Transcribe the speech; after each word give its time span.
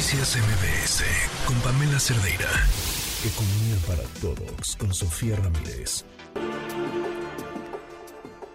Noticias 0.00 0.34
MBS 0.38 1.04
con 1.46 1.60
Pamela 1.60 1.98
Cerdeira. 2.00 2.48
Economía 3.20 3.76
para 3.86 4.02
todos 4.22 4.74
con 4.76 4.94
Sofía 4.94 5.36
Ramírez. 5.36 6.06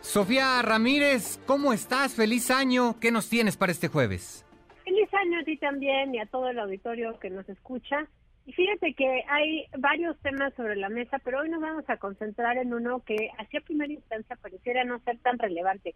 Sofía 0.01 0.59
Ramírez, 0.63 1.39
¿cómo 1.45 1.71
estás? 1.71 2.15
Feliz 2.15 2.49
año. 2.49 2.99
¿Qué 2.99 3.11
nos 3.11 3.29
tienes 3.29 3.57
para 3.57 3.71
este 3.71 3.89
jueves? 3.89 4.43
Feliz 4.85 5.07
año 5.13 5.39
a 5.39 5.43
ti 5.43 5.55
también 5.57 6.15
y 6.15 6.19
a 6.19 6.25
todo 6.25 6.49
el 6.49 6.57
auditorio 6.57 7.19
que 7.19 7.29
nos 7.29 7.47
escucha. 7.47 8.07
Y 8.47 8.53
fíjate 8.53 8.95
que 8.95 9.23
hay 9.29 9.67
varios 9.77 10.17
temas 10.21 10.51
sobre 10.55 10.75
la 10.75 10.89
mesa, 10.89 11.19
pero 11.23 11.41
hoy 11.41 11.49
nos 11.49 11.61
vamos 11.61 11.87
a 11.89 11.97
concentrar 11.97 12.57
en 12.57 12.73
uno 12.73 13.03
que 13.05 13.29
hacia 13.37 13.61
primera 13.61 13.93
instancia 13.93 14.35
pareciera 14.37 14.83
no 14.83 14.97
ser 15.01 15.19
tan 15.19 15.37
relevante. 15.37 15.93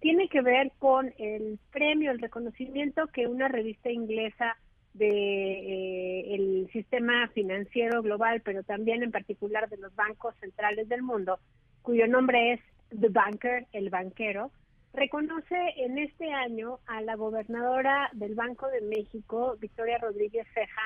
Tiene 0.00 0.28
que 0.28 0.42
ver 0.42 0.70
con 0.78 1.14
el 1.16 1.58
premio, 1.70 2.10
el 2.10 2.18
reconocimiento 2.18 3.06
que 3.06 3.26
una 3.26 3.48
revista 3.48 3.90
inglesa 3.90 4.58
de 4.94 5.08
eh, 5.08 6.34
el 6.34 6.68
sistema 6.72 7.28
financiero 7.28 8.02
global, 8.02 8.42
pero 8.44 8.62
también 8.62 9.02
en 9.02 9.10
particular 9.10 9.68
de 9.68 9.78
los 9.78 9.94
bancos 9.94 10.34
centrales 10.40 10.88
del 10.88 11.02
mundo, 11.02 11.38
cuyo 11.82 12.06
nombre 12.06 12.52
es 12.52 12.60
The 13.00 13.08
Banker, 13.08 13.66
el 13.72 13.90
banquero, 13.90 14.50
reconoce 14.92 15.56
en 15.76 15.98
este 15.98 16.32
año 16.32 16.78
a 16.86 17.00
la 17.00 17.16
gobernadora 17.16 18.10
del 18.12 18.34
Banco 18.34 18.68
de 18.68 18.82
México, 18.82 19.56
Victoria 19.58 19.98
Rodríguez 19.98 20.46
Ceja, 20.52 20.82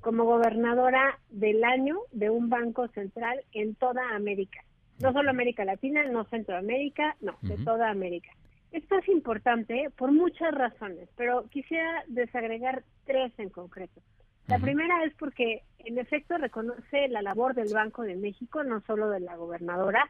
como 0.00 0.24
gobernadora 0.24 1.18
del 1.28 1.62
año 1.64 1.98
de 2.12 2.30
un 2.30 2.48
banco 2.48 2.88
central 2.88 3.42
en 3.52 3.74
toda 3.74 4.14
América. 4.14 4.64
No 4.98 5.12
solo 5.12 5.30
América 5.30 5.64
Latina, 5.64 6.04
no 6.06 6.24
Centroamérica, 6.24 7.16
no, 7.20 7.36
de 7.42 7.56
toda 7.58 7.90
América. 7.90 8.30
Esto 8.72 8.98
es 8.98 9.08
importante 9.08 9.90
por 9.96 10.12
muchas 10.12 10.54
razones, 10.54 11.08
pero 11.16 11.48
quisiera 11.48 12.04
desagregar 12.06 12.84
tres 13.04 13.32
en 13.38 13.50
concreto. 13.50 14.00
La 14.46 14.58
primera 14.58 15.04
es 15.04 15.14
porque 15.14 15.62
en 15.78 15.98
efecto 15.98 16.36
reconoce 16.38 17.08
la 17.08 17.22
labor 17.22 17.54
del 17.54 17.72
Banco 17.72 18.02
de 18.02 18.16
México, 18.16 18.64
no 18.64 18.80
solo 18.82 19.08
de 19.10 19.20
la 19.20 19.36
gobernadora, 19.36 20.08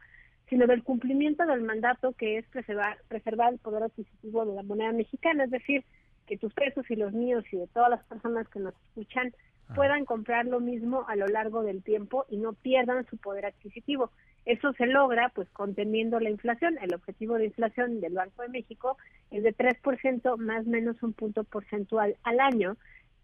sino 0.49 0.67
del 0.67 0.83
cumplimiento 0.83 1.45
del 1.45 1.61
mandato 1.61 2.13
que 2.13 2.37
es 2.37 2.45
preservar, 2.47 2.97
preservar 3.07 3.53
el 3.53 3.59
poder 3.59 3.83
adquisitivo 3.83 4.45
de 4.45 4.55
la 4.55 4.63
moneda 4.63 4.91
mexicana, 4.91 5.45
es 5.45 5.51
decir, 5.51 5.83
que 6.27 6.37
tus 6.37 6.53
pesos 6.53 6.89
y 6.89 6.95
los 6.95 7.13
míos 7.13 7.43
y 7.51 7.57
de 7.57 7.67
todas 7.67 7.89
las 7.89 8.03
personas 8.05 8.47
que 8.49 8.59
nos 8.59 8.73
escuchan. 8.87 9.33
Puedan 9.75 10.05
comprar 10.05 10.45
lo 10.45 10.59
mismo 10.59 11.05
a 11.07 11.15
lo 11.15 11.27
largo 11.27 11.63
del 11.63 11.83
tiempo 11.83 12.25
y 12.29 12.37
no 12.37 12.53
pierdan 12.53 13.05
su 13.07 13.17
poder 13.17 13.45
adquisitivo. 13.45 14.11
Eso 14.45 14.73
se 14.73 14.87
logra 14.87 15.29
pues 15.29 15.49
conteniendo 15.49 16.19
la 16.19 16.29
inflación. 16.29 16.77
El 16.81 16.95
objetivo 16.95 17.35
de 17.35 17.45
inflación 17.45 18.01
del 18.01 18.13
Banco 18.13 18.41
de 18.41 18.49
México 18.49 18.97
es 19.29 19.43
de 19.43 19.55
3% 19.55 20.37
más 20.37 20.65
menos 20.65 21.01
un 21.03 21.13
punto 21.13 21.43
porcentual 21.43 22.15
al 22.23 22.39
año. 22.39 22.75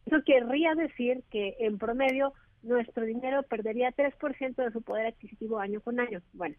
Eso 0.06 0.18
querría 0.24 0.76
decir 0.76 1.24
que 1.32 1.56
en 1.60 1.78
promedio 1.78 2.34
nuestro 2.64 3.04
dinero 3.04 3.44
perdería 3.44 3.92
3% 3.92 4.56
de 4.56 4.72
su 4.72 4.82
poder 4.82 5.08
adquisitivo 5.08 5.60
año 5.60 5.82
con 5.82 6.00
año. 6.00 6.22
Bueno, 6.34 6.56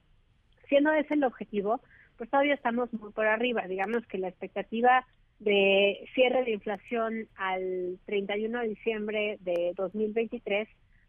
siendo 0.68 0.92
ese 0.92 1.14
el 1.14 1.24
objetivo, 1.24 1.80
pues 2.16 2.28
todavía 2.30 2.54
estamos 2.54 2.92
muy 2.92 3.12
por 3.12 3.26
arriba. 3.26 3.66
Digamos 3.68 4.04
que 4.06 4.18
la 4.18 4.28
expectativa 4.28 5.06
de 5.38 6.08
cierre 6.14 6.44
de 6.44 6.52
inflación 6.52 7.28
al 7.36 7.98
31 8.06 8.60
de 8.60 8.68
diciembre 8.68 9.36
de 9.40 9.74
2023, 9.76 10.66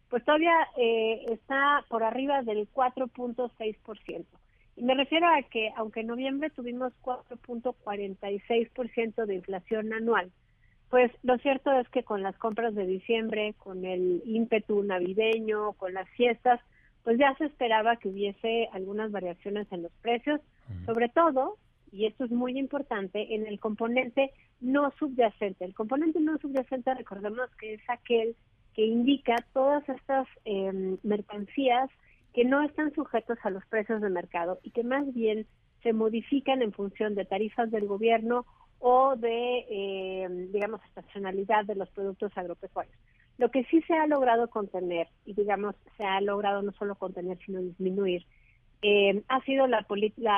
pues 0.09 0.25
todavía 0.25 0.55
eh, 0.77 1.25
está 1.31 1.85
por 1.89 2.03
arriba 2.03 2.43
del 2.43 2.69
4.6%. 2.71 4.25
Y 4.75 4.83
me 4.83 4.95
refiero 4.95 5.27
a 5.27 5.41
que 5.43 5.71
aunque 5.75 5.99
en 6.01 6.07
noviembre 6.07 6.49
tuvimos 6.49 6.91
4.46% 7.01 9.25
de 9.25 9.35
inflación 9.35 9.93
anual, 9.93 10.31
pues 10.89 11.11
lo 11.21 11.37
cierto 11.37 11.71
es 11.73 11.87
que 11.89 12.03
con 12.03 12.23
las 12.23 12.35
compras 12.37 12.73
de 12.73 12.87
diciembre, 12.87 13.53
con 13.57 13.85
el 13.85 14.23
ímpetu 14.25 14.81
navideño, 14.83 15.73
con 15.73 15.93
las 15.93 16.09
fiestas, 16.09 16.59
pues 17.03 17.19
ya 17.19 17.35
se 17.37 17.45
esperaba 17.45 17.97
que 17.97 18.09
hubiese 18.09 18.67
algunas 18.71 19.11
variaciones 19.11 19.71
en 19.71 19.83
los 19.83 19.91
precios, 20.01 20.41
sobre 20.85 21.09
todo 21.09 21.57
y 21.91 22.05
esto 22.05 22.25
es 22.25 22.31
muy 22.31 22.57
importante, 22.57 23.35
en 23.35 23.47
el 23.47 23.59
componente 23.59 24.31
no 24.61 24.91
subyacente. 24.99 25.65
El 25.65 25.73
componente 25.73 26.19
no 26.19 26.37
subyacente, 26.37 26.93
recordemos 26.93 27.49
que 27.59 27.75
es 27.75 27.81
aquel 27.89 28.35
que 28.73 28.85
indica 28.85 29.35
todas 29.53 29.87
estas 29.89 30.27
em, 30.45 30.97
mercancías 31.03 31.89
que 32.33 32.45
no 32.45 32.61
están 32.61 32.93
sujetos 32.93 33.37
a 33.43 33.49
los 33.49 33.65
precios 33.65 34.01
de 34.01 34.09
mercado 34.09 34.59
y 34.63 34.71
que 34.71 34.83
más 34.83 35.11
bien 35.13 35.47
se 35.83 35.93
modifican 35.93 36.61
en 36.61 36.73
función 36.73 37.15
de 37.15 37.25
tarifas 37.25 37.71
del 37.71 37.87
gobierno 37.87 38.45
o 38.79 39.15
de, 39.15 39.65
em, 39.69 40.51
digamos, 40.51 40.81
estacionalidad 40.85 41.65
de 41.65 41.75
los 41.75 41.89
productos 41.89 42.31
agropecuarios. 42.37 42.95
Lo 43.37 43.49
que 43.51 43.63
sí 43.65 43.81
se 43.83 43.93
ha 43.93 44.05
logrado 44.05 44.49
contener, 44.49 45.07
y 45.25 45.33
digamos, 45.33 45.75
se 45.97 46.03
ha 46.03 46.19
logrado 46.21 46.61
no 46.61 46.71
solo 46.73 46.95
contener, 46.95 47.37
sino 47.45 47.61
disminuir, 47.61 48.25
eh, 48.81 49.23
ha 49.27 49.41
sido 49.41 49.67
la, 49.67 49.85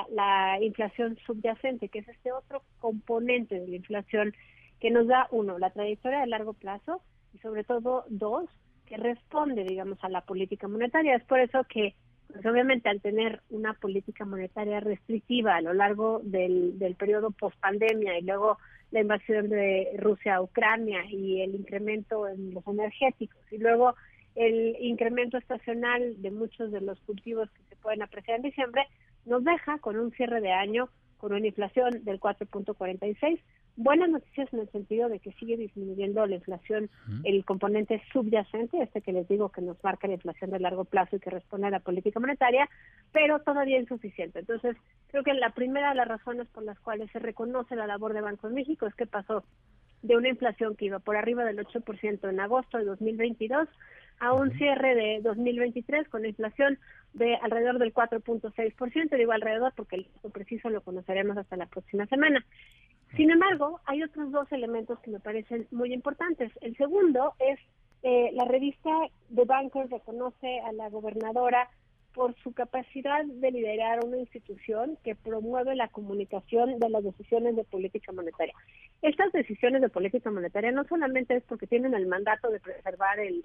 la, 0.09 0.57
inflación 0.62 1.18
subyacente, 1.25 1.90
que 1.90 2.00
es 2.00 2.07
este 2.07 2.31
otro 2.31 2.63
componente 2.79 3.59
de 3.59 3.68
la 3.68 3.75
inflación 3.75 4.34
que 4.79 4.90
nos 4.90 5.07
da, 5.07 5.28
uno, 5.31 5.59
la 5.59 5.69
trayectoria 5.69 6.22
de 6.22 6.28
largo 6.28 6.53
plazo 6.53 7.02
y 7.34 7.38
sobre 7.40 7.63
todo, 7.63 8.06
dos, 8.09 8.50
que 8.88 8.97
responde, 8.97 9.63
digamos, 9.63 10.03
a 10.03 10.09
la 10.09 10.22
política 10.22 10.68
monetaria. 10.68 11.16
Es 11.16 11.24
por 11.24 11.40
eso 11.40 11.63
que, 11.66 11.94
pues, 12.28 12.46
obviamente, 12.46 12.90
al 12.90 13.00
tener 13.00 13.41
una 13.52 13.74
política 13.74 14.25
monetaria 14.25 14.79
restrictiva 14.79 15.56
a 15.56 15.62
lo 15.62 15.73
largo 15.73 16.19
del, 16.23 16.79
del 16.79 16.96
periodo 16.96 17.31
post-pandemia 17.31 18.18
y 18.18 18.23
luego 18.23 18.58
la 18.90 19.02
invasión 19.02 19.50
de 19.50 19.90
Rusia 19.97 20.35
a 20.35 20.41
Ucrania 20.41 21.06
y 21.09 21.41
el 21.41 21.56
incremento 21.56 22.28
en 22.28 22.53
los 22.53 22.68
energéticos 22.68 23.40
y 23.52 23.58
luego 23.58 23.96
el 24.35 24.75
incremento 24.79 25.38
estacional 25.38 26.22
de 26.22 26.31
muchos 26.31 26.72
de 26.72 26.81
los 26.81 27.00
cultivos 27.02 27.50
que 27.52 27.62
pueden 27.81 28.01
apreciar 28.01 28.37
en 28.37 28.43
diciembre, 28.43 28.87
nos 29.25 29.43
deja 29.43 29.79
con 29.79 29.97
un 29.97 30.11
cierre 30.11 30.41
de 30.41 30.51
año 30.51 30.89
con 31.21 31.33
una 31.33 31.45
inflación 31.45 32.03
del 32.03 32.19
4.46. 32.19 33.39
Buenas 33.75 34.09
noticias 34.09 34.51
en 34.51 34.59
el 34.59 34.69
sentido 34.71 35.07
de 35.07 35.19
que 35.19 35.31
sigue 35.33 35.55
disminuyendo 35.55 36.25
la 36.25 36.35
inflación, 36.35 36.89
el 37.23 37.45
componente 37.45 38.01
subyacente, 38.11 38.81
este 38.81 39.01
que 39.01 39.13
les 39.13 39.27
digo 39.27 39.49
que 39.49 39.61
nos 39.61 39.81
marca 39.83 40.07
la 40.07 40.15
inflación 40.15 40.49
de 40.49 40.59
largo 40.59 40.83
plazo 40.83 41.15
y 41.15 41.19
que 41.19 41.29
responde 41.29 41.67
a 41.67 41.69
la 41.69 41.79
política 41.79 42.19
monetaria, 42.19 42.67
pero 43.11 43.39
todavía 43.39 43.79
insuficiente. 43.79 44.39
Entonces, 44.39 44.75
creo 45.07 45.23
que 45.23 45.35
la 45.35 45.51
primera 45.51 45.89
de 45.89 45.95
las 45.95 46.07
razones 46.07 46.47
por 46.47 46.63
las 46.63 46.79
cuales 46.79 47.09
se 47.11 47.19
reconoce 47.19 47.75
la 47.75 47.87
labor 47.87 48.13
de 48.13 48.21
Banco 48.21 48.49
de 48.49 48.55
México 48.55 48.87
es 48.87 48.95
que 48.95 49.05
pasó 49.05 49.43
de 50.01 50.17
una 50.17 50.29
inflación 50.29 50.75
que 50.75 50.85
iba 50.85 50.97
por 50.97 51.15
arriba 51.15 51.45
del 51.45 51.59
8% 51.59 52.29
en 52.29 52.39
agosto 52.39 52.79
de 52.79 52.85
2022 52.85 53.69
a 54.21 54.33
un 54.33 54.51
cierre 54.57 54.93
de 54.93 55.19
2023 55.23 56.07
con 56.07 56.25
inflación 56.25 56.77
de 57.13 57.35
alrededor 57.37 57.79
del 57.79 57.91
4.6%, 57.91 59.17
digo 59.17 59.31
alrededor 59.31 59.73
porque 59.75 59.95
el 59.97 60.07
dato 60.15 60.29
preciso 60.29 60.69
lo 60.69 60.81
conoceremos 60.81 61.37
hasta 61.37 61.57
la 61.57 61.65
próxima 61.65 62.05
semana. 62.05 62.45
Sin 63.17 63.31
embargo, 63.31 63.81
hay 63.85 64.03
otros 64.03 64.31
dos 64.31 64.49
elementos 64.51 64.99
que 64.99 65.09
me 65.09 65.19
parecen 65.19 65.67
muy 65.71 65.91
importantes. 65.91 66.51
El 66.61 66.77
segundo 66.77 67.33
es 67.39 67.59
eh, 68.03 68.29
la 68.33 68.45
revista 68.45 68.91
The 69.35 69.45
Banker 69.45 69.89
reconoce 69.89 70.59
a 70.61 70.71
la 70.71 70.89
gobernadora 70.89 71.67
por 72.13 72.35
su 72.44 72.53
capacidad 72.53 73.23
de 73.25 73.51
liderar 73.51 74.03
una 74.03 74.17
institución 74.17 74.97
que 75.03 75.16
promueve 75.16 75.75
la 75.75 75.88
comunicación 75.88 76.79
de 76.79 76.89
las 76.89 77.03
decisiones 77.03 77.55
de 77.55 77.63
política 77.63 78.11
monetaria. 78.11 78.53
Estas 79.01 79.31
decisiones 79.31 79.81
de 79.81 79.89
política 79.89 80.29
monetaria 80.29 80.72
no 80.72 80.83
solamente 80.85 81.35
es 81.35 81.44
porque 81.44 81.67
tienen 81.67 81.94
el 81.94 82.07
mandato 82.07 82.49
de 82.49 82.59
preservar 82.59 83.19
el, 83.19 83.44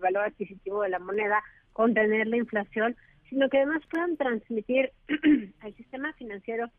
valor 0.00 0.24
adquisitivo 0.24 0.82
de 0.82 0.88
la 0.88 0.98
moneda, 0.98 1.42
contener 1.72 2.26
la 2.26 2.36
inflación, 2.36 2.96
sino 3.30 3.48
que 3.48 3.58
además 3.58 3.82
puedan 3.90 4.16
transmitir 4.16 4.90
al 5.60 5.74
sistema 5.76 6.12
financiero 6.14 6.70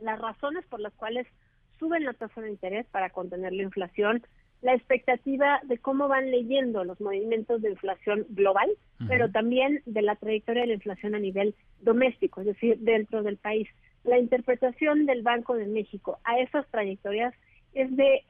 las 0.00 0.20
razones 0.20 0.64
por 0.66 0.80
las 0.80 0.92
cuales 0.94 1.26
suben 1.78 2.04
la 2.04 2.12
tasa 2.12 2.40
de 2.40 2.50
interés 2.50 2.86
para 2.86 3.10
contener 3.10 3.52
la 3.52 3.62
inflación, 3.62 4.22
la 4.60 4.74
expectativa 4.74 5.60
de 5.64 5.78
cómo 5.78 6.08
van 6.08 6.30
leyendo 6.30 6.84
los 6.84 7.00
movimientos 7.00 7.62
de 7.62 7.70
inflación 7.70 8.26
global, 8.30 8.68
pero 9.06 9.30
también 9.30 9.82
de 9.86 10.02
la 10.02 10.16
trayectoria 10.16 10.62
de 10.62 10.68
la 10.68 10.74
inflación 10.74 11.14
a 11.14 11.20
nivel 11.20 11.54
doméstico, 11.80 12.40
es 12.40 12.48
decir, 12.48 12.78
dentro 12.80 13.22
del 13.22 13.36
país. 13.36 13.68
La 14.02 14.18
interpretación 14.18 15.06
del 15.06 15.22
Banco 15.22 15.54
de 15.54 15.66
México 15.66 16.18
a 16.24 16.40
esas 16.40 16.66
trayectorias 16.70 17.34
es 17.72 17.94
de 17.96 18.24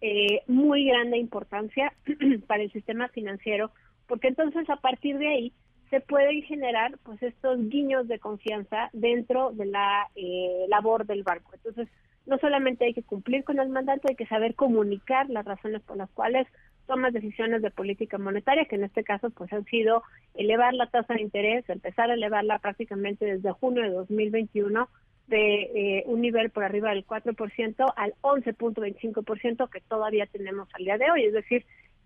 eh, 0.00 0.42
muy 0.46 0.86
grande 0.86 1.18
importancia 1.18 1.92
para 2.46 2.62
el 2.62 2.72
sistema 2.72 3.08
financiero, 3.08 3.70
porque 4.06 4.28
entonces 4.28 4.68
a 4.70 4.76
partir 4.76 5.18
de 5.18 5.28
ahí 5.28 5.52
se 5.90 6.00
pueden 6.00 6.42
generar 6.42 6.98
pues 7.02 7.22
estos 7.22 7.58
guiños 7.68 8.08
de 8.08 8.18
confianza 8.18 8.88
dentro 8.92 9.52
de 9.52 9.66
la 9.66 10.08
eh, 10.16 10.64
labor 10.68 11.06
del 11.06 11.22
banco. 11.22 11.52
Entonces, 11.54 11.88
no 12.26 12.38
solamente 12.38 12.84
hay 12.84 12.94
que 12.94 13.02
cumplir 13.02 13.44
con 13.44 13.58
el 13.60 13.68
mandato, 13.68 14.08
hay 14.08 14.16
que 14.16 14.26
saber 14.26 14.54
comunicar 14.54 15.28
las 15.28 15.44
razones 15.44 15.82
por 15.82 15.96
las 15.96 16.10
cuales 16.10 16.46
tomas 16.86 17.12
decisiones 17.12 17.62
de 17.62 17.70
política 17.70 18.18
monetaria, 18.18 18.66
que 18.66 18.76
en 18.76 18.84
este 18.84 19.04
caso 19.04 19.30
pues 19.30 19.52
han 19.52 19.64
sido 19.64 20.02
elevar 20.34 20.74
la 20.74 20.86
tasa 20.86 21.14
de 21.14 21.22
interés, 21.22 21.68
empezar 21.68 22.10
a 22.10 22.14
elevarla 22.14 22.58
prácticamente 22.58 23.24
desde 23.24 23.52
junio 23.52 23.82
de 23.82 23.90
2021 23.90 24.88
de 25.26 25.62
eh, 25.62 26.04
un 26.06 26.20
nivel 26.20 26.50
por 26.50 26.64
arriba 26.64 26.90
del 26.90 27.06
4% 27.06 27.92
al 27.96 28.14
11.25% 28.20 29.70
que 29.70 29.80
todavía 29.80 30.26
tenemos 30.26 30.68
al 30.74 30.84
día 30.84 30.98
de 30.98 31.10
hoy. 31.10 31.24
Es 31.24 31.32
decir, 31.32 31.64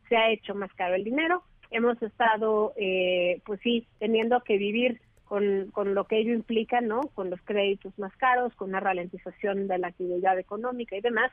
se 0.09 0.17
ha 0.17 0.31
hecho 0.31 0.55
más 0.55 0.73
caro 0.75 0.95
el 0.95 1.05
dinero, 1.05 1.43
hemos 1.71 2.01
estado, 2.03 2.73
eh, 2.77 3.41
pues 3.45 3.61
sí, 3.61 3.87
teniendo 3.99 4.41
que 4.43 4.57
vivir 4.57 5.01
con, 5.29 5.71
con 5.73 5.95
lo 5.95 6.05
que 6.05 6.19
ello 6.19 6.33
implica, 6.33 6.81
¿no? 6.81 7.03
Con 7.15 7.31
los 7.31 7.41
créditos 7.43 7.97
más 7.99 8.17
caros, 8.17 8.55
con 8.55 8.71
una 8.71 8.81
ralentización 8.81 9.69
de 9.69 9.79
la 9.79 9.89
actividad 9.89 10.39
económica 10.39 10.97
y 10.97 11.01
demás, 11.01 11.31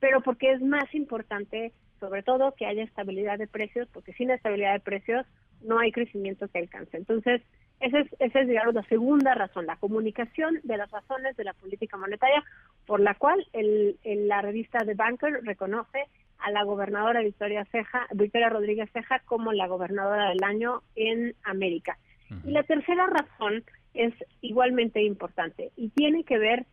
pero 0.00 0.20
porque 0.20 0.52
es 0.52 0.60
más 0.60 0.92
importante, 0.94 1.72
sobre 2.00 2.22
todo, 2.22 2.54
que 2.56 2.66
haya 2.66 2.82
estabilidad 2.82 3.38
de 3.38 3.46
precios, 3.46 3.88
porque 3.92 4.12
sin 4.14 4.30
estabilidad 4.30 4.72
de 4.72 4.80
precios 4.80 5.26
no 5.62 5.78
hay 5.78 5.92
crecimiento 5.92 6.48
que 6.48 6.58
alcance. 6.58 6.96
Entonces, 6.96 7.40
esa 7.80 8.00
es, 8.00 8.08
esa 8.18 8.40
es, 8.40 8.48
digamos, 8.48 8.74
la 8.74 8.82
segunda 8.84 9.34
razón, 9.34 9.66
la 9.66 9.76
comunicación 9.76 10.60
de 10.64 10.76
las 10.76 10.90
razones 10.90 11.36
de 11.36 11.44
la 11.44 11.52
política 11.54 11.96
monetaria, 11.96 12.42
por 12.86 13.00
la 13.00 13.14
cual 13.14 13.46
el, 13.52 13.96
la 14.04 14.42
revista 14.42 14.84
The 14.84 14.94
Banker 14.94 15.40
reconoce 15.44 16.04
a 16.38 16.50
la 16.50 16.64
gobernadora 16.64 17.20
Victoria 17.20 17.64
Ceja, 17.66 18.06
Victoria 18.12 18.48
Rodríguez 18.48 18.90
Ceja 18.92 19.20
como 19.20 19.52
la 19.52 19.66
gobernadora 19.66 20.30
del 20.30 20.42
año 20.42 20.82
en 20.94 21.34
América. 21.44 21.98
Y 22.44 22.50
la 22.50 22.62
tercera 22.62 23.06
razón 23.06 23.64
es 23.94 24.12
igualmente 24.40 25.02
importante 25.02 25.70
y 25.76 25.88
tiene 25.90 26.24
que 26.24 26.38
ver 26.38 26.66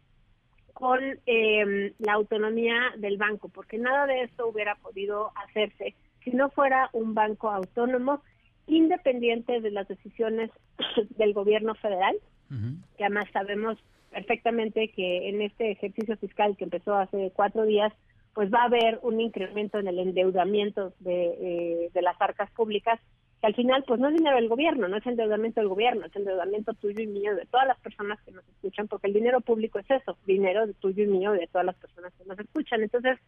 con 0.73 0.99
eh, 1.25 1.93
la 1.99 2.13
autonomía 2.13 2.93
del 2.97 3.17
banco, 3.17 3.49
porque 3.49 3.77
nada 3.77 4.07
de 4.07 4.23
esto 4.23 4.47
hubiera 4.47 4.75
podido 4.75 5.31
hacerse 5.35 5.95
si 6.23 6.31
no 6.31 6.49
fuera 6.49 6.89
un 6.93 7.13
banco 7.13 7.49
autónomo 7.49 8.21
independiente 8.67 9.61
de 9.61 9.71
las 9.71 9.87
decisiones 9.87 10.49
del 11.17 11.33
gobierno 11.33 11.75
federal, 11.75 12.15
que 12.97 13.03
además 13.03 13.25
sabemos 13.33 13.79
perfectamente 14.11 14.89
que 14.89 15.29
en 15.29 15.41
este 15.41 15.71
ejercicio 15.71 16.15
fiscal 16.17 16.55
que 16.55 16.65
empezó 16.65 16.93
hace 16.93 17.31
cuatro 17.35 17.65
días, 17.65 17.91
pues 18.35 18.53
va 18.53 18.61
a 18.61 18.65
haber 18.65 18.99
un 19.01 19.19
incremento 19.19 19.79
en 19.79 19.87
el 19.87 19.97
endeudamiento 19.97 20.93
de, 20.99 21.25
eh, 21.25 21.89
de 21.91 22.01
las 22.03 22.19
arcas 22.21 22.51
públicas 22.51 22.99
que 23.43 23.47
al 23.47 23.55
final 23.55 23.83
pues 23.85 23.99
no 23.99 24.07
es 24.07 24.13
dinero 24.13 24.37
del 24.37 24.47
gobierno, 24.47 24.87
no 24.87 24.95
es 24.95 25.05
endeudamiento 25.05 25.59
del 25.59 25.67
gobierno, 25.67 26.05
es 26.05 26.15
endeudamiento 26.15 26.73
tuyo 26.75 27.01
y 27.01 27.07
mío 27.07 27.35
de 27.35 27.45
todas 27.47 27.67
las 27.67 27.77
personas 27.81 28.17
que 28.21 28.31
nos 28.31 28.47
escuchan, 28.47 28.87
porque 28.87 29.07
el 29.07 29.13
dinero 29.13 29.41
público 29.41 29.79
es 29.79 29.91
eso, 29.91 30.17
dinero 30.25 30.65
de 30.65 30.73
tuyo 30.75 31.03
y 31.03 31.07
mío 31.07 31.33
de 31.33 31.45
todas 31.47 31.65
las 31.65 31.75
personas 31.75 32.13
que 32.13 32.23
nos 32.23 32.39
escuchan. 32.39 32.81
Entonces, 32.81 33.19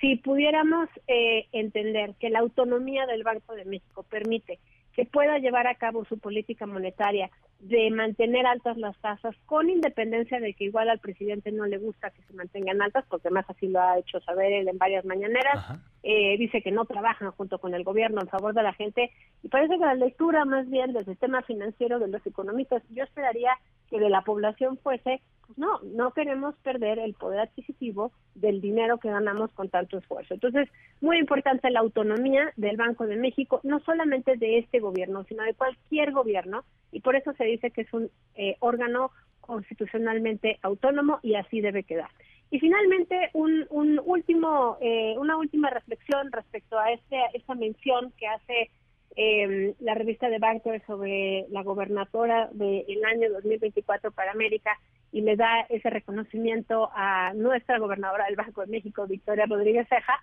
si 0.00 0.16
pudiéramos 0.16 0.88
eh, 1.06 1.46
entender 1.52 2.14
que 2.18 2.30
la 2.30 2.40
autonomía 2.40 3.06
del 3.06 3.22
Banco 3.22 3.54
de 3.54 3.64
México 3.64 4.02
permite 4.02 4.58
que 4.94 5.04
pueda 5.04 5.38
llevar 5.38 5.66
a 5.66 5.74
cabo 5.74 6.04
su 6.04 6.18
política 6.18 6.66
monetaria 6.66 7.30
de 7.60 7.90
mantener 7.90 8.46
altas 8.46 8.76
las 8.76 8.96
tasas, 8.98 9.34
con 9.46 9.70
independencia 9.70 10.38
de 10.38 10.52
que 10.54 10.64
igual 10.64 10.88
al 10.90 10.98
presidente 10.98 11.50
no 11.50 11.64
le 11.64 11.78
gusta 11.78 12.10
que 12.10 12.22
se 12.22 12.34
mantengan 12.34 12.82
altas, 12.82 13.04
porque 13.08 13.30
más 13.30 13.48
así 13.48 13.68
lo 13.68 13.80
ha 13.80 13.98
hecho 13.98 14.20
saber 14.20 14.52
él 14.52 14.68
en 14.68 14.76
varias 14.76 15.04
mañaneras, 15.04 15.80
eh, 16.02 16.36
dice 16.36 16.60
que 16.60 16.70
no 16.70 16.84
trabajan 16.84 17.30
junto 17.30 17.58
con 17.58 17.74
el 17.74 17.82
gobierno 17.82 18.20
en 18.20 18.28
favor 18.28 18.52
de 18.54 18.62
la 18.62 18.74
gente, 18.74 19.10
y 19.42 19.48
parece 19.48 19.78
que 19.78 19.84
la 19.84 19.94
lectura 19.94 20.44
más 20.44 20.68
bien 20.68 20.92
del 20.92 21.06
sistema 21.06 21.42
financiero 21.42 21.98
de 21.98 22.08
los 22.08 22.24
economistas, 22.26 22.82
yo 22.90 23.04
esperaría 23.04 23.52
que 23.88 23.98
de 23.98 24.10
la 24.10 24.22
población 24.22 24.78
fuese 24.78 25.22
pues 25.46 25.58
no, 25.58 25.80
no 25.82 26.12
queremos 26.12 26.54
perder 26.56 26.98
el 26.98 27.14
poder 27.14 27.40
adquisitivo 27.40 28.12
del 28.34 28.60
dinero 28.60 28.98
que 28.98 29.10
ganamos 29.10 29.52
con 29.52 29.68
tanto 29.68 29.98
esfuerzo. 29.98 30.34
Entonces, 30.34 30.68
muy 31.00 31.18
importante 31.18 31.70
la 31.70 31.80
autonomía 31.80 32.52
del 32.56 32.76
Banco 32.76 33.06
de 33.06 33.16
México, 33.16 33.60
no 33.62 33.80
solamente 33.80 34.36
de 34.36 34.58
este 34.58 34.80
gobierno, 34.80 35.24
sino 35.24 35.42
de 35.42 35.54
cualquier 35.54 36.12
gobierno, 36.12 36.64
y 36.92 37.00
por 37.00 37.16
eso 37.16 37.32
se 37.34 37.44
dice 37.44 37.70
que 37.70 37.82
es 37.82 37.92
un 37.92 38.10
eh, 38.34 38.56
órgano 38.60 39.10
constitucionalmente 39.40 40.58
autónomo 40.62 41.18
y 41.22 41.34
así 41.34 41.60
debe 41.60 41.82
quedar. 41.82 42.08
Y 42.50 42.60
finalmente, 42.60 43.30
un, 43.32 43.66
un 43.70 44.00
último, 44.04 44.78
eh, 44.80 45.16
una 45.18 45.36
última 45.36 45.70
reflexión 45.70 46.30
respecto 46.30 46.78
a 46.78 46.92
este, 46.92 47.16
esta 47.34 47.54
mención 47.54 48.12
que 48.16 48.26
hace 48.26 48.70
eh, 49.16 49.74
la 49.80 49.94
revista 49.94 50.28
de 50.28 50.38
Banker 50.38 50.82
sobre 50.86 51.46
la 51.50 51.62
gobernadora 51.62 52.48
del 52.52 53.04
año 53.04 53.30
2024 53.32 54.10
para 54.12 54.32
América 54.32 54.78
y 55.12 55.20
le 55.20 55.36
da 55.36 55.60
ese 55.68 55.90
reconocimiento 55.90 56.90
a 56.92 57.32
nuestra 57.34 57.78
gobernadora 57.78 58.26
del 58.26 58.34
Banco 58.34 58.62
de 58.62 58.66
México, 58.66 59.06
Victoria 59.06 59.46
Rodríguez 59.46 59.86
Ceja, 59.88 60.20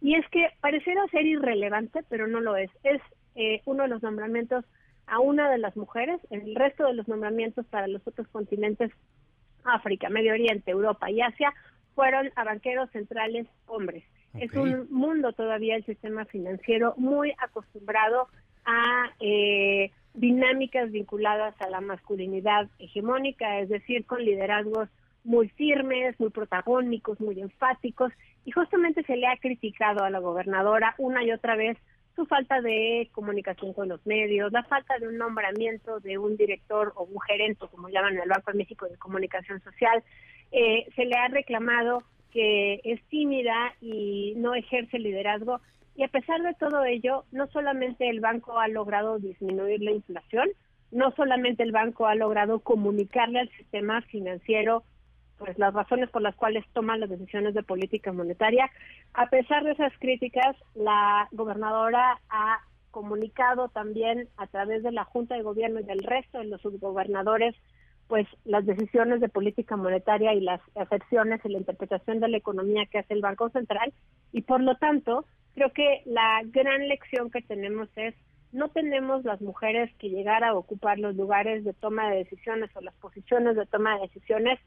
y 0.00 0.16
es 0.16 0.28
que 0.30 0.48
pareciera 0.60 1.06
ser 1.08 1.26
irrelevante, 1.26 2.00
pero 2.08 2.26
no 2.26 2.40
lo 2.40 2.56
es. 2.56 2.70
Es 2.82 3.00
eh, 3.36 3.62
uno 3.66 3.84
de 3.84 3.88
los 3.88 4.02
nombramientos 4.02 4.64
a 5.06 5.20
una 5.20 5.48
de 5.48 5.58
las 5.58 5.76
mujeres, 5.76 6.20
el 6.30 6.54
resto 6.56 6.86
de 6.86 6.94
los 6.94 7.06
nombramientos 7.06 7.66
para 7.66 7.86
los 7.86 8.04
otros 8.06 8.26
continentes, 8.28 8.90
África, 9.62 10.08
Medio 10.08 10.32
Oriente, 10.32 10.72
Europa 10.72 11.08
y 11.08 11.20
Asia, 11.20 11.54
fueron 11.94 12.30
a 12.34 12.44
banqueros 12.44 12.90
centrales 12.90 13.46
hombres. 13.66 14.02
Es 14.34 14.52
un 14.54 14.88
mundo 14.90 15.32
todavía 15.32 15.76
el 15.76 15.84
sistema 15.84 16.24
financiero 16.24 16.94
muy 16.96 17.32
acostumbrado 17.38 18.28
a 18.64 19.10
eh, 19.20 19.90
dinámicas 20.14 20.90
vinculadas 20.90 21.54
a 21.60 21.68
la 21.68 21.80
masculinidad 21.80 22.68
hegemónica, 22.78 23.60
es 23.60 23.68
decir, 23.68 24.06
con 24.06 24.24
liderazgos 24.24 24.88
muy 25.24 25.48
firmes, 25.50 26.18
muy 26.18 26.30
protagónicos, 26.30 27.20
muy 27.20 27.40
enfáticos, 27.40 28.12
y 28.44 28.50
justamente 28.50 29.02
se 29.04 29.16
le 29.16 29.26
ha 29.26 29.36
criticado 29.36 30.04
a 30.04 30.10
la 30.10 30.18
gobernadora 30.18 30.94
una 30.98 31.24
y 31.24 31.30
otra 31.30 31.54
vez 31.54 31.78
su 32.16 32.26
falta 32.26 32.60
de 32.60 33.08
comunicación 33.12 33.72
con 33.72 33.88
los 33.88 34.04
medios, 34.06 34.52
la 34.52 34.64
falta 34.64 34.98
de 34.98 35.08
un 35.08 35.16
nombramiento 35.16 36.00
de 36.00 36.18
un 36.18 36.36
director 36.36 36.92
o 36.96 37.04
un 37.04 37.20
gerente, 37.20 37.66
como 37.70 37.88
llaman 37.88 38.14
en 38.14 38.22
el 38.22 38.28
Banco 38.28 38.52
de 38.52 38.58
México 38.58 38.86
de 38.86 38.98
Comunicación 38.98 39.62
Social. 39.62 40.02
Eh, 40.50 40.86
se 40.94 41.06
le 41.06 41.16
ha 41.16 41.28
reclamado 41.28 42.02
que 42.32 42.80
es 42.84 43.02
tímida 43.08 43.74
y 43.80 44.34
no 44.36 44.54
ejerce 44.54 44.98
liderazgo. 44.98 45.60
Y 45.94 46.04
a 46.04 46.08
pesar 46.08 46.40
de 46.42 46.54
todo 46.54 46.84
ello, 46.84 47.24
no 47.32 47.46
solamente 47.48 48.08
el 48.08 48.20
banco 48.20 48.58
ha 48.58 48.68
logrado 48.68 49.18
disminuir 49.18 49.82
la 49.82 49.92
inflación, 49.92 50.48
no 50.90 51.10
solamente 51.12 51.62
el 51.62 51.72
banco 51.72 52.06
ha 52.06 52.14
logrado 52.14 52.60
comunicarle 52.60 53.40
al 53.40 53.50
sistema 53.50 54.02
financiero 54.02 54.84
pues 55.38 55.58
las 55.58 55.74
razones 55.74 56.08
por 56.10 56.22
las 56.22 56.36
cuales 56.36 56.64
toman 56.72 57.00
las 57.00 57.10
decisiones 57.10 57.52
de 57.54 57.64
política 57.64 58.12
monetaria. 58.12 58.70
A 59.12 59.26
pesar 59.26 59.64
de 59.64 59.72
esas 59.72 59.92
críticas, 59.98 60.56
la 60.74 61.28
gobernadora 61.32 62.20
ha 62.30 62.60
comunicado 62.92 63.68
también 63.68 64.28
a 64.36 64.46
través 64.46 64.84
de 64.84 64.92
la 64.92 65.04
Junta 65.04 65.34
de 65.34 65.42
Gobierno 65.42 65.80
y 65.80 65.84
del 65.84 65.98
resto 66.04 66.38
de 66.38 66.44
los 66.44 66.60
subgobernadores 66.60 67.56
pues 68.12 68.28
las 68.44 68.66
decisiones 68.66 69.22
de 69.22 69.30
política 69.30 69.74
monetaria 69.74 70.34
y 70.34 70.42
las 70.42 70.60
acepciones 70.74 71.40
y 71.46 71.48
la 71.48 71.56
interpretación 71.56 72.20
de 72.20 72.28
la 72.28 72.36
economía 72.36 72.84
que 72.84 72.98
hace 72.98 73.14
el 73.14 73.22
Banco 73.22 73.48
Central 73.48 73.90
y 74.32 74.42
por 74.42 74.60
lo 74.60 74.76
tanto 74.76 75.24
creo 75.54 75.72
que 75.72 76.02
la 76.04 76.42
gran 76.44 76.88
lección 76.88 77.30
que 77.30 77.40
tenemos 77.40 77.88
es 77.96 78.14
no 78.52 78.68
tenemos 78.68 79.24
las 79.24 79.40
mujeres 79.40 79.90
que 79.98 80.10
llegar 80.10 80.44
a 80.44 80.52
ocupar 80.52 80.98
los 80.98 81.16
lugares 81.16 81.64
de 81.64 81.72
toma 81.72 82.10
de 82.10 82.18
decisiones 82.18 82.68
o 82.76 82.82
las 82.82 82.92
posiciones 82.96 83.56
de 83.56 83.64
toma 83.64 83.94
de 83.94 84.02
decisiones 84.02 84.58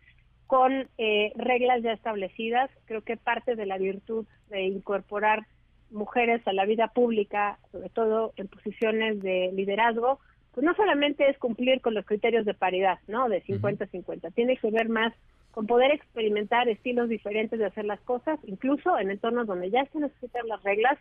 con 0.48 0.90
eh, 0.98 1.32
reglas 1.36 1.84
ya 1.84 1.92
establecidas. 1.92 2.72
Creo 2.86 3.04
que 3.04 3.16
parte 3.16 3.56
de 3.56 3.68
la 3.68 3.78
virtud 3.78 4.26
de 4.50 4.64
incorporar 4.64 5.46
mujeres 5.92 6.42
a 6.48 6.54
la 6.54 6.66
vida 6.66 6.88
pública, 6.88 7.60
sobre 7.72 7.90
todo 7.90 8.34
en 8.38 8.48
posiciones 8.48 9.22
de 9.22 9.52
liderazgo, 9.54 10.20
pues 10.56 10.64
no 10.64 10.74
solamente 10.74 11.30
es 11.30 11.38
cumplir 11.38 11.82
con 11.82 11.94
los 11.94 12.06
criterios 12.06 12.46
de 12.46 12.54
paridad, 12.54 12.98
¿no? 13.08 13.28
De 13.28 13.44
50-50, 13.44 14.34
tiene 14.34 14.56
que 14.56 14.72
ver 14.72 14.88
más 14.88 15.14
con 15.52 15.68
poder 15.68 15.92
experimentar 15.92 16.70
estilos 16.70 17.10
diferentes 17.10 17.60
de 17.60 17.66
hacer 17.66 17.84
las 17.84 18.00
cosas, 18.02 18.40
incluso 18.46 18.98
en 18.98 19.12
entornos 19.12 19.48
donde 19.48 19.70
ya 19.70 19.86
se 19.88 20.00
necesitan 20.00 20.48
las 20.48 20.64
reglas 20.64 20.98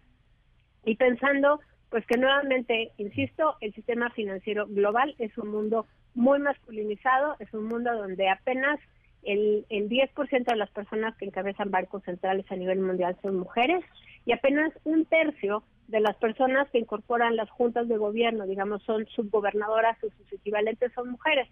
y 0.84 0.96
pensando 0.96 1.60
pues 1.88 2.04
que 2.06 2.18
nuevamente, 2.18 2.90
insisto, 2.98 3.54
el 3.60 3.72
sistema 3.74 4.10
financiero 4.10 4.66
global 4.66 5.14
es 5.18 5.38
un 5.38 5.50
mundo 5.50 5.86
muy 6.16 6.40
masculinizado, 6.40 7.36
es 7.38 7.54
un 7.54 7.66
mundo 7.66 7.96
donde 7.96 8.28
apenas 8.28 8.80
el, 9.24 9.66
el 9.68 9.88
10% 9.88 10.44
de 10.44 10.56
las 10.56 10.70
personas 10.70 11.16
que 11.16 11.24
encabezan 11.26 11.70
bancos 11.70 12.02
centrales 12.04 12.50
a 12.50 12.56
nivel 12.56 12.80
mundial 12.80 13.16
son 13.22 13.38
mujeres 13.38 13.84
y 14.26 14.32
apenas 14.32 14.72
un 14.84 15.04
tercio 15.04 15.62
de 15.88 16.00
las 16.00 16.16
personas 16.16 16.68
que 16.70 16.78
incorporan 16.78 17.36
las 17.36 17.50
juntas 17.50 17.88
de 17.88 17.96
gobierno, 17.96 18.46
digamos, 18.46 18.82
son 18.84 19.06
subgobernadoras 19.06 20.02
o 20.02 20.08
sus 20.10 20.32
equivalentes 20.32 20.92
son 20.94 21.10
mujeres. 21.10 21.48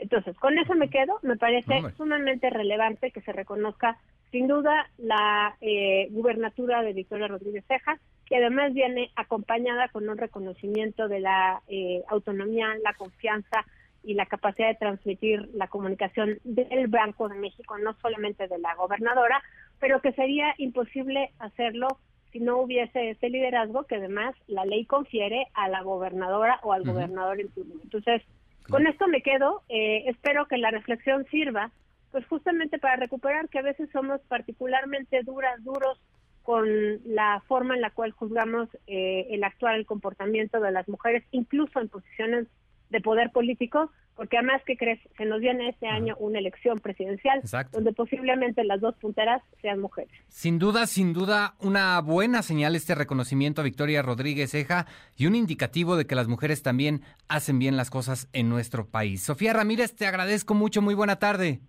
Entonces, 0.00 0.36
con 0.38 0.58
eso 0.58 0.74
me 0.74 0.88
quedo. 0.88 1.18
Me 1.22 1.36
parece 1.36 1.82
sumamente 1.96 2.48
relevante 2.50 3.10
que 3.10 3.20
se 3.20 3.32
reconozca, 3.32 3.98
sin 4.30 4.48
duda, 4.48 4.88
la 4.96 5.56
eh, 5.60 6.08
gubernatura 6.10 6.82
de 6.82 6.94
Victoria 6.94 7.28
Rodríguez 7.28 7.64
Ceja, 7.68 7.98
que 8.26 8.36
además 8.36 8.72
viene 8.72 9.10
acompañada 9.16 9.88
con 9.88 10.08
un 10.08 10.16
reconocimiento 10.16 11.08
de 11.08 11.20
la 11.20 11.62
eh, 11.68 12.02
autonomía, 12.08 12.68
la 12.82 12.94
confianza 12.94 13.66
y 14.02 14.14
la 14.14 14.26
capacidad 14.26 14.68
de 14.68 14.74
transmitir 14.76 15.48
la 15.54 15.68
comunicación 15.68 16.38
del 16.44 16.88
Banco 16.88 17.28
de 17.28 17.36
México, 17.36 17.78
no 17.78 17.94
solamente 18.00 18.48
de 18.48 18.58
la 18.58 18.74
gobernadora, 18.74 19.42
pero 19.78 20.00
que 20.00 20.12
sería 20.12 20.54
imposible 20.58 21.32
hacerlo 21.38 21.88
si 22.32 22.40
no 22.40 22.58
hubiese 22.58 23.10
ese 23.10 23.28
liderazgo 23.28 23.84
que 23.84 23.96
además 23.96 24.34
la 24.46 24.64
ley 24.64 24.84
confiere 24.84 25.46
a 25.54 25.68
la 25.68 25.82
gobernadora 25.82 26.60
o 26.62 26.72
al 26.72 26.84
gobernador 26.84 27.40
en 27.40 27.48
turno. 27.48 27.74
Entonces, 27.82 28.22
con 28.68 28.86
esto 28.86 29.08
me 29.08 29.22
quedo. 29.22 29.62
Eh, 29.68 30.04
espero 30.06 30.46
que 30.46 30.58
la 30.58 30.70
reflexión 30.70 31.26
sirva, 31.30 31.72
pues 32.12 32.24
justamente 32.26 32.78
para 32.78 32.96
recuperar 32.96 33.48
que 33.48 33.58
a 33.58 33.62
veces 33.62 33.90
somos 33.92 34.20
particularmente 34.28 35.22
duras, 35.24 35.62
duros 35.64 36.00
con 36.42 36.66
la 37.04 37.42
forma 37.46 37.74
en 37.74 37.80
la 37.80 37.90
cual 37.90 38.12
juzgamos 38.12 38.68
eh, 38.86 39.26
el 39.30 39.44
actual 39.44 39.76
el 39.76 39.86
comportamiento 39.86 40.60
de 40.60 40.72
las 40.72 40.88
mujeres, 40.88 41.24
incluso 41.32 41.80
en 41.80 41.88
posiciones 41.88 42.46
de 42.90 43.00
poder 43.00 43.30
político, 43.30 43.90
porque 44.16 44.36
además, 44.36 44.60
que 44.66 44.76
crees? 44.76 45.00
Se 45.16 45.24
nos 45.24 45.40
viene 45.40 45.70
este 45.70 45.86
año 45.86 46.14
una 46.18 46.38
elección 46.38 46.78
presidencial 46.78 47.40
donde 47.72 47.92
posiblemente 47.92 48.64
las 48.64 48.80
dos 48.80 48.94
punteras 48.96 49.42
sean 49.62 49.80
mujeres. 49.80 50.10
Sin 50.28 50.58
duda, 50.58 50.86
sin 50.86 51.14
duda, 51.14 51.54
una 51.58 51.98
buena 52.00 52.42
señal 52.42 52.76
este 52.76 52.94
reconocimiento 52.94 53.62
a 53.62 53.64
Victoria 53.64 54.02
Rodríguez 54.02 54.54
Eja 54.54 54.86
y 55.16 55.26
un 55.26 55.34
indicativo 55.34 55.96
de 55.96 56.06
que 56.06 56.14
las 56.14 56.28
mujeres 56.28 56.62
también 56.62 57.00
hacen 57.28 57.58
bien 57.58 57.76
las 57.76 57.88
cosas 57.88 58.28
en 58.32 58.48
nuestro 58.50 58.86
país. 58.86 59.22
Sofía 59.22 59.54
Ramírez, 59.54 59.94
te 59.94 60.06
agradezco 60.06 60.54
mucho, 60.54 60.82
muy 60.82 60.94
buena 60.94 61.16
tarde. 61.16 61.60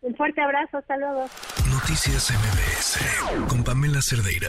Un 0.00 0.14
fuerte 0.14 0.40
abrazo, 0.40 0.78
hasta 0.78 0.96
luego. 0.96 1.26
Noticias 1.70 2.30
MBS 2.30 3.48
con 3.48 3.64
Pamela 3.64 4.00
Cerdeira. 4.00 4.48